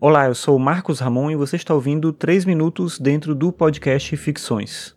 Olá, 0.00 0.26
eu 0.26 0.34
sou 0.36 0.56
Marcos 0.60 1.00
Ramon 1.00 1.28
e 1.28 1.34
você 1.34 1.56
está 1.56 1.74
ouvindo 1.74 2.12
3 2.12 2.44
minutos 2.44 3.00
dentro 3.00 3.34
do 3.34 3.50
podcast 3.50 4.16
Ficções. 4.16 4.94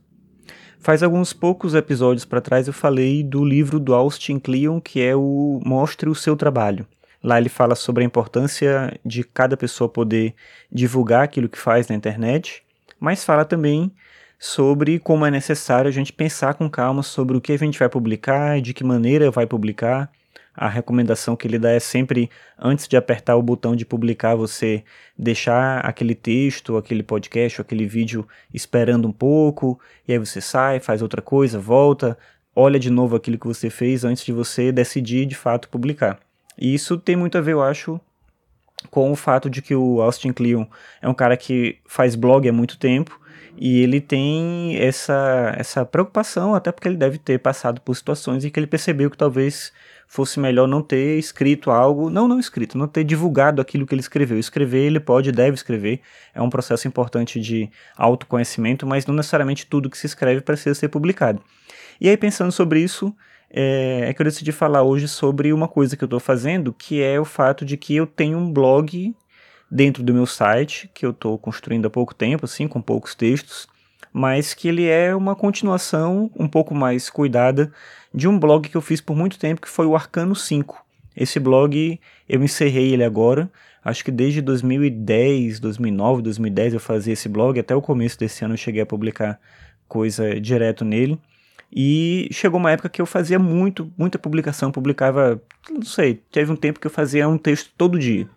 Faz 0.77 1.01
alguns 1.01 1.33
poucos 1.33 1.73
episódios 1.73 2.23
para 2.23 2.39
trás 2.39 2.67
eu 2.67 2.73
falei 2.73 3.23
do 3.23 3.43
livro 3.43 3.79
do 3.79 3.95
Austin 3.95 4.37
Kleon 4.37 4.79
que 4.79 5.01
é 5.01 5.15
o 5.15 5.59
Mostre 5.65 6.07
o 6.07 6.13
seu 6.13 6.35
trabalho. 6.35 6.85
Lá 7.23 7.39
ele 7.39 7.49
fala 7.49 7.73
sobre 7.73 8.03
a 8.03 8.05
importância 8.05 8.95
de 9.03 9.23
cada 9.23 9.57
pessoa 9.57 9.89
poder 9.89 10.35
divulgar 10.71 11.23
aquilo 11.23 11.49
que 11.49 11.57
faz 11.57 11.87
na 11.87 11.95
internet, 11.95 12.61
mas 12.99 13.25
fala 13.25 13.43
também 13.43 13.91
sobre 14.37 14.99
como 14.99 15.25
é 15.25 15.31
necessário 15.31 15.89
a 15.89 15.91
gente 15.91 16.13
pensar 16.13 16.53
com 16.53 16.69
calma 16.69 17.01
sobre 17.01 17.35
o 17.35 17.41
que 17.41 17.53
a 17.53 17.57
gente 17.57 17.79
vai 17.79 17.89
publicar, 17.89 18.61
de 18.61 18.71
que 18.71 18.83
maneira 18.83 19.31
vai 19.31 19.47
publicar, 19.47 20.11
a 20.55 20.67
recomendação 20.67 21.35
que 21.35 21.47
ele 21.47 21.57
dá 21.57 21.71
é 21.71 21.79
sempre, 21.79 22.29
antes 22.59 22.87
de 22.87 22.97
apertar 22.97 23.35
o 23.35 23.41
botão 23.41 23.75
de 23.75 23.85
publicar, 23.85 24.35
você 24.35 24.83
deixar 25.17 25.79
aquele 25.79 26.13
texto, 26.13 26.77
aquele 26.77 27.03
podcast, 27.03 27.61
aquele 27.61 27.85
vídeo 27.85 28.27
esperando 28.53 29.07
um 29.07 29.11
pouco, 29.11 29.79
e 30.07 30.11
aí 30.11 30.19
você 30.19 30.41
sai, 30.41 30.79
faz 30.79 31.01
outra 31.01 31.21
coisa, 31.21 31.57
volta, 31.59 32.17
olha 32.55 32.79
de 32.79 32.89
novo 32.89 33.15
aquilo 33.15 33.39
que 33.39 33.47
você 33.47 33.69
fez 33.69 34.03
antes 34.03 34.25
de 34.25 34.33
você 34.33 34.71
decidir 34.71 35.25
de 35.25 35.35
fato 35.35 35.69
publicar. 35.69 36.19
E 36.57 36.73
isso 36.73 36.97
tem 36.97 37.15
muito 37.15 37.37
a 37.37 37.41
ver, 37.41 37.53
eu 37.53 37.63
acho, 37.63 37.99
com 38.89 39.11
o 39.11 39.15
fato 39.15 39.49
de 39.49 39.61
que 39.61 39.75
o 39.75 40.01
Austin 40.01 40.33
Kleon 40.33 40.65
é 41.01 41.07
um 41.07 41.13
cara 41.13 41.37
que 41.37 41.77
faz 41.85 42.15
blog 42.15 42.47
há 42.47 42.53
muito 42.53 42.77
tempo 42.77 43.19
e 43.57 43.81
ele 43.81 44.01
tem 44.01 44.77
essa, 44.77 45.53
essa 45.57 45.85
preocupação, 45.85 46.55
até 46.55 46.71
porque 46.71 46.87
ele 46.87 46.97
deve 46.97 47.17
ter 47.17 47.39
passado 47.39 47.81
por 47.81 47.95
situações 47.95 48.43
em 48.43 48.49
que 48.49 48.59
ele 48.59 48.67
percebeu 48.67 49.09
que 49.09 49.17
talvez 49.17 49.71
fosse 50.11 50.41
melhor 50.41 50.67
não 50.67 50.81
ter 50.81 51.17
escrito 51.17 51.71
algo, 51.71 52.09
não 52.09 52.27
não 52.27 52.37
escrito, 52.37 52.77
não 52.77 52.85
ter 52.85 53.05
divulgado 53.05 53.61
aquilo 53.61 53.87
que 53.87 53.95
ele 53.95 54.01
escreveu. 54.01 54.37
Escrever 54.37 54.79
ele 54.79 54.99
pode, 54.99 55.31
deve 55.31 55.55
escrever, 55.55 56.01
é 56.35 56.41
um 56.41 56.49
processo 56.49 56.85
importante 56.85 57.39
de 57.39 57.69
autoconhecimento, 57.95 58.85
mas 58.85 59.05
não 59.05 59.15
necessariamente 59.15 59.65
tudo 59.65 59.89
que 59.89 59.97
se 59.97 60.07
escreve 60.07 60.41
precisa 60.41 60.75
ser 60.75 60.89
publicado. 60.89 61.41
E 61.99 62.09
aí 62.09 62.17
pensando 62.17 62.51
sobre 62.51 62.81
isso, 62.81 63.15
é, 63.49 64.09
é 64.09 64.13
que 64.13 64.21
eu 64.21 64.25
decidi 64.25 64.51
falar 64.51 64.83
hoje 64.83 65.07
sobre 65.07 65.53
uma 65.53 65.69
coisa 65.69 65.95
que 65.95 66.03
eu 66.03 66.07
estou 66.07 66.19
fazendo, 66.19 66.73
que 66.73 67.01
é 67.01 67.17
o 67.17 67.23
fato 67.23 67.63
de 67.63 67.77
que 67.77 67.95
eu 67.95 68.05
tenho 68.05 68.37
um 68.37 68.51
blog 68.51 69.15
dentro 69.71 70.03
do 70.03 70.13
meu 70.13 70.25
site, 70.25 70.91
que 70.93 71.05
eu 71.05 71.11
estou 71.11 71.37
construindo 71.37 71.85
há 71.85 71.89
pouco 71.89 72.13
tempo, 72.13 72.43
assim, 72.43 72.67
com 72.67 72.81
poucos 72.81 73.15
textos, 73.15 73.65
mas 74.13 74.53
que 74.53 74.67
ele 74.67 74.85
é 74.85 75.15
uma 75.15 75.35
continuação 75.35 76.29
um 76.37 76.47
pouco 76.47 76.75
mais 76.75 77.09
cuidada 77.09 77.71
de 78.13 78.27
um 78.27 78.37
blog 78.37 78.67
que 78.67 78.75
eu 78.75 78.81
fiz 78.81 78.99
por 78.99 79.15
muito 79.15 79.39
tempo, 79.39 79.61
que 79.61 79.69
foi 79.69 79.85
o 79.85 79.95
Arcano 79.95 80.35
5. 80.35 80.85
Esse 81.15 81.39
blog 81.39 81.99
eu 82.27 82.43
encerrei 82.43 82.93
ele 82.93 83.03
agora, 83.03 83.51
acho 83.83 84.03
que 84.03 84.11
desde 84.11 84.41
2010, 84.41 85.59
2009, 85.59 86.21
2010 86.21 86.73
eu 86.73 86.79
fazia 86.79 87.13
esse 87.13 87.27
blog, 87.27 87.59
até 87.59 87.75
o 87.75 87.81
começo 87.81 88.17
desse 88.17 88.43
ano 88.43 88.53
eu 88.53 88.57
cheguei 88.57 88.81
a 88.81 88.85
publicar 88.85 89.39
coisa 89.87 90.39
direto 90.39 90.85
nele. 90.85 91.19
E 91.73 92.27
chegou 92.31 92.59
uma 92.59 92.71
época 92.71 92.89
que 92.89 93.01
eu 93.01 93.05
fazia 93.05 93.39
muito, 93.39 93.91
muita 93.97 94.19
publicação, 94.19 94.71
publicava, 94.71 95.41
não 95.69 95.83
sei, 95.83 96.21
teve 96.29 96.51
um 96.51 96.55
tempo 96.55 96.79
que 96.79 96.87
eu 96.87 96.91
fazia 96.91 97.29
um 97.29 97.37
texto 97.37 97.71
todo 97.77 97.97
dia. 97.97 98.27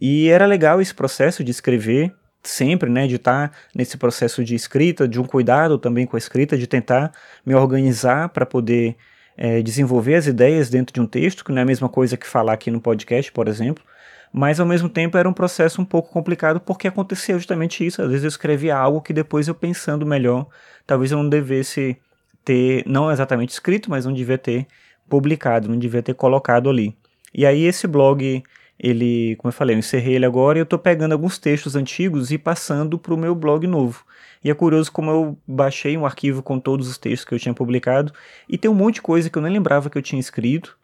E 0.00 0.28
era 0.28 0.46
legal 0.46 0.80
esse 0.80 0.94
processo 0.94 1.42
de 1.42 1.50
escrever, 1.50 2.14
sempre, 2.42 2.88
né, 2.90 3.06
de 3.06 3.16
estar 3.16 3.48
tá 3.48 3.56
nesse 3.74 3.96
processo 3.96 4.42
de 4.42 4.54
escrita, 4.54 5.06
de 5.06 5.20
um 5.20 5.24
cuidado 5.24 5.78
também 5.78 6.06
com 6.06 6.16
a 6.16 6.18
escrita, 6.18 6.56
de 6.56 6.66
tentar 6.66 7.12
me 7.44 7.54
organizar 7.54 8.30
para 8.30 8.46
poder 8.46 8.96
é, 9.36 9.62
desenvolver 9.62 10.14
as 10.14 10.26
ideias 10.26 10.70
dentro 10.70 10.92
de 10.92 11.00
um 11.00 11.06
texto, 11.06 11.44
que 11.44 11.52
não 11.52 11.58
é 11.58 11.62
a 11.62 11.66
mesma 11.66 11.88
coisa 11.88 12.16
que 12.16 12.26
falar 12.26 12.52
aqui 12.52 12.70
no 12.70 12.80
podcast, 12.80 13.30
por 13.32 13.48
exemplo, 13.48 13.84
mas 14.32 14.60
ao 14.60 14.66
mesmo 14.66 14.88
tempo 14.88 15.16
era 15.16 15.28
um 15.28 15.32
processo 15.32 15.80
um 15.82 15.84
pouco 15.84 16.10
complicado 16.10 16.60
porque 16.60 16.86
aconteceu 16.86 17.36
justamente 17.36 17.84
isso. 17.84 18.00
Às 18.00 18.08
vezes 18.08 18.24
eu 18.24 18.28
escrevia 18.28 18.76
algo 18.76 19.00
que 19.00 19.12
depois 19.12 19.48
eu 19.48 19.54
pensando 19.54 20.06
melhor, 20.06 20.46
talvez 20.86 21.10
eu 21.10 21.18
não 21.18 21.28
devesse 21.28 21.96
ter, 22.44 22.84
não 22.86 23.10
exatamente 23.10 23.50
escrito, 23.50 23.90
mas 23.90 24.04
não 24.04 24.12
devia 24.12 24.38
ter 24.38 24.66
publicado, 25.08 25.68
não 25.68 25.78
devia 25.78 26.02
ter 26.02 26.14
colocado 26.14 26.70
ali. 26.70 26.96
E 27.34 27.44
aí 27.44 27.64
esse 27.64 27.86
blog 27.86 28.42
ele, 28.82 29.36
como 29.36 29.50
eu 29.50 29.52
falei, 29.52 29.76
eu 29.76 29.78
encerrei 29.78 30.14
ele 30.14 30.24
agora 30.24 30.58
e 30.58 30.60
eu 30.60 30.64
estou 30.64 30.78
pegando 30.78 31.12
alguns 31.12 31.36
textos 31.36 31.76
antigos 31.76 32.30
e 32.30 32.38
passando 32.38 32.98
para 32.98 33.12
o 33.12 33.16
meu 33.16 33.34
blog 33.34 33.66
novo. 33.66 34.06
E 34.42 34.50
é 34.50 34.54
curioso 34.54 34.90
como 34.90 35.10
eu 35.10 35.38
baixei 35.46 35.98
um 35.98 36.06
arquivo 36.06 36.42
com 36.42 36.58
todos 36.58 36.88
os 36.88 36.96
textos 36.96 37.28
que 37.28 37.34
eu 37.34 37.38
tinha 37.38 37.52
publicado 37.52 38.10
e 38.48 38.56
tem 38.56 38.70
um 38.70 38.74
monte 38.74 38.94
de 38.94 39.02
coisa 39.02 39.28
que 39.28 39.36
eu 39.36 39.42
nem 39.42 39.52
lembrava 39.52 39.90
que 39.90 39.98
eu 39.98 40.02
tinha 40.02 40.18
escrito. 40.18 40.78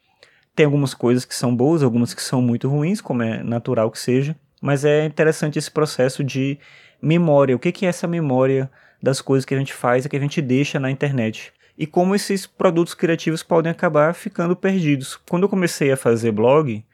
Tem 0.54 0.66
algumas 0.66 0.92
coisas 0.92 1.24
que 1.24 1.34
são 1.34 1.56
boas, 1.56 1.82
algumas 1.82 2.12
que 2.12 2.22
são 2.22 2.42
muito 2.42 2.68
ruins, 2.68 3.00
como 3.00 3.22
é 3.22 3.42
natural 3.42 3.90
que 3.90 3.98
seja, 3.98 4.36
mas 4.60 4.84
é 4.84 5.06
interessante 5.06 5.58
esse 5.58 5.70
processo 5.70 6.22
de 6.22 6.58
memória. 7.00 7.56
O 7.56 7.58
que, 7.58 7.86
é 7.86 7.88
essa 7.88 8.06
memória 8.06 8.70
das 9.02 9.22
coisas 9.22 9.46
que 9.46 9.54
a 9.54 9.58
gente 9.58 9.72
faz 9.72 10.04
e 10.04 10.08
que 10.08 10.16
a 10.16 10.20
gente 10.20 10.42
deixa 10.42 10.78
na 10.78 10.90
internet? 10.90 11.50
E 11.78 11.86
como 11.86 12.14
esses 12.14 12.46
produtos 12.46 12.92
criativos 12.92 13.42
podem 13.42 13.72
acabar 13.72 14.14
ficando 14.14 14.54
perdidos. 14.54 15.16
Quando 15.28 15.44
eu 15.44 15.48
comecei 15.48 15.92
a 15.92 15.96
fazer 15.96 16.32
blog, 16.32 16.84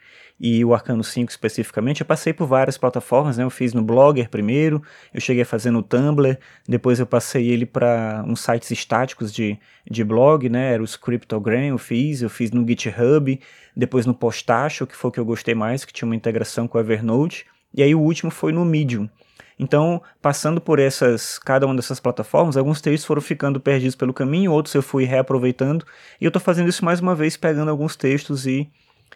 e 0.44 0.64
o 0.64 0.74
Arcano 0.74 1.04
5 1.04 1.30
especificamente, 1.30 2.00
eu 2.00 2.06
passei 2.06 2.32
por 2.32 2.48
várias 2.48 2.76
plataformas, 2.76 3.36
né? 3.36 3.44
Eu 3.44 3.50
fiz 3.50 3.72
no 3.72 3.80
Blogger 3.80 4.28
primeiro, 4.28 4.82
eu 5.14 5.20
cheguei 5.20 5.44
a 5.44 5.46
fazer 5.46 5.70
no 5.70 5.84
Tumblr, 5.84 6.36
depois 6.68 6.98
eu 6.98 7.06
passei 7.06 7.48
ele 7.48 7.64
para 7.64 8.24
uns 8.26 8.40
sites 8.40 8.68
estáticos 8.72 9.32
de, 9.32 9.56
de 9.88 10.02
blog, 10.02 10.48
né? 10.48 10.72
Era 10.72 10.82
o 10.82 10.84
Scriptogram, 10.84 11.66
eu 11.66 11.78
fiz, 11.78 12.22
eu 12.22 12.28
fiz 12.28 12.50
no 12.50 12.66
GitHub, 12.66 13.38
depois 13.76 14.04
no 14.04 14.12
Postacho, 14.12 14.84
que 14.84 14.96
foi 14.96 15.10
o 15.10 15.12
que 15.12 15.20
eu 15.20 15.24
gostei 15.24 15.54
mais, 15.54 15.84
que 15.84 15.92
tinha 15.92 16.06
uma 16.06 16.16
integração 16.16 16.66
com 16.66 16.76
o 16.76 16.80
Evernote, 16.80 17.46
e 17.72 17.80
aí 17.80 17.94
o 17.94 18.00
último 18.00 18.32
foi 18.32 18.50
no 18.50 18.64
Medium. 18.64 19.08
Então, 19.56 20.02
passando 20.20 20.60
por 20.60 20.80
essas, 20.80 21.38
cada 21.38 21.66
uma 21.66 21.76
dessas 21.76 22.00
plataformas, 22.00 22.56
alguns 22.56 22.80
textos 22.80 23.06
foram 23.06 23.22
ficando 23.22 23.60
perdidos 23.60 23.94
pelo 23.94 24.12
caminho, 24.12 24.50
outros 24.50 24.74
eu 24.74 24.82
fui 24.82 25.04
reaproveitando, 25.04 25.86
e 26.20 26.24
eu 26.24 26.30
estou 26.30 26.42
fazendo 26.42 26.68
isso 26.68 26.84
mais 26.84 26.98
uma 26.98 27.14
vez, 27.14 27.36
pegando 27.36 27.70
alguns 27.70 27.94
textos 27.94 28.44
e 28.44 28.68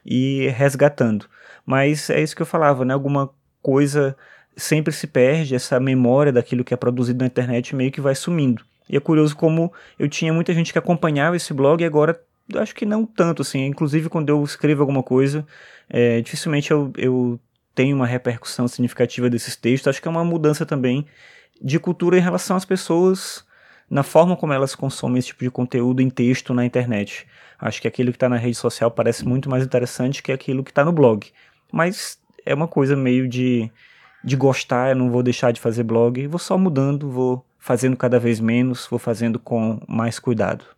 e 0.06 0.48
resgatando. 0.50 1.26
Mas 1.64 2.08
é 2.08 2.22
isso 2.22 2.36
que 2.36 2.42
eu 2.42 2.46
falava, 2.46 2.84
né? 2.84 2.94
Alguma 2.94 3.28
coisa 3.60 4.16
sempre 4.56 4.92
se 4.92 5.06
perde, 5.06 5.54
essa 5.54 5.78
memória 5.80 6.32
daquilo 6.32 6.64
que 6.64 6.72
é 6.72 6.76
produzido 6.76 7.18
na 7.18 7.26
internet 7.26 7.74
meio 7.74 7.90
que 7.90 8.00
vai 8.00 8.14
sumindo. 8.14 8.64
E 8.88 8.96
é 8.96 9.00
curioso 9.00 9.36
como 9.36 9.72
eu 9.98 10.08
tinha 10.08 10.32
muita 10.32 10.54
gente 10.54 10.72
que 10.72 10.78
acompanhava 10.78 11.36
esse 11.36 11.52
blog 11.52 11.82
e 11.82 11.84
agora 11.84 12.18
acho 12.54 12.74
que 12.74 12.86
não 12.86 13.04
tanto 13.04 13.42
assim. 13.42 13.66
Inclusive 13.66 14.08
quando 14.08 14.28
eu 14.28 14.42
escrevo 14.44 14.82
alguma 14.82 15.02
coisa, 15.02 15.44
é, 15.90 16.20
dificilmente 16.20 16.70
eu, 16.70 16.92
eu 16.96 17.40
tenho 17.74 17.96
uma 17.96 18.06
repercussão 18.06 18.68
significativa 18.68 19.28
desses 19.28 19.56
textos. 19.56 19.88
Acho 19.88 20.00
que 20.00 20.08
é 20.08 20.10
uma 20.10 20.24
mudança 20.24 20.64
também 20.64 21.06
de 21.60 21.78
cultura 21.78 22.16
em 22.16 22.22
relação 22.22 22.56
às 22.56 22.64
pessoas 22.64 23.44
na 23.88 24.02
forma 24.02 24.36
como 24.36 24.52
elas 24.52 24.74
consomem 24.74 25.18
esse 25.18 25.28
tipo 25.28 25.44
de 25.44 25.50
conteúdo 25.50 26.02
em 26.02 26.10
texto 26.10 26.52
na 26.52 26.64
internet. 26.64 27.26
Acho 27.58 27.80
que 27.80 27.88
aquilo 27.88 28.10
que 28.10 28.16
está 28.16 28.28
na 28.28 28.36
rede 28.36 28.56
social 28.56 28.90
parece 28.90 29.26
muito 29.26 29.48
mais 29.48 29.64
interessante 29.64 30.22
que 30.22 30.32
aquilo 30.32 30.62
que 30.62 30.70
está 30.70 30.84
no 30.84 30.92
blog. 30.92 31.26
Mas 31.72 32.18
é 32.44 32.54
uma 32.54 32.68
coisa 32.68 32.94
meio 32.94 33.28
de, 33.28 33.70
de 34.22 34.36
gostar, 34.36 34.90
eu 34.90 34.96
não 34.96 35.10
vou 35.10 35.22
deixar 35.22 35.52
de 35.52 35.60
fazer 35.60 35.82
blog, 35.82 36.26
vou 36.26 36.38
só 36.38 36.58
mudando, 36.58 37.10
vou 37.10 37.44
fazendo 37.58 37.96
cada 37.96 38.18
vez 38.18 38.38
menos, 38.38 38.86
vou 38.88 38.98
fazendo 38.98 39.38
com 39.38 39.80
mais 39.88 40.18
cuidado. 40.18 40.75